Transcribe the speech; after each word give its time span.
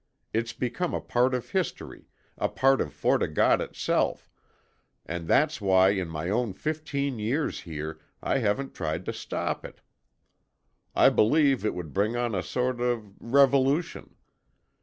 It's 0.33 0.51
become 0.51 0.95
a 0.95 0.99
part 0.99 1.35
of 1.35 1.51
history, 1.51 2.07
a 2.35 2.49
part 2.49 2.81
of 2.81 2.91
Fort 2.91 3.21
O' 3.21 3.27
God 3.27 3.61
itself, 3.61 4.27
and 5.05 5.27
that's 5.27 5.61
why 5.61 5.89
in 5.89 6.07
my 6.09 6.27
own 6.27 6.53
fifteen 6.53 7.19
years 7.19 7.59
here 7.59 7.99
I 8.19 8.39
haven't 8.39 8.73
tried 8.73 9.05
to 9.05 9.13
stop 9.13 9.63
it. 9.63 9.79
I 10.95 11.09
believe 11.11 11.63
it 11.63 11.75
would 11.75 11.93
bring 11.93 12.15
on 12.15 12.33
a 12.33 12.41
sort 12.41 12.81
of 12.81 13.13
revolution. 13.19 14.15